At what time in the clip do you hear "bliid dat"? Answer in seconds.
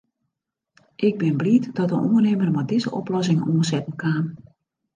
1.37-1.89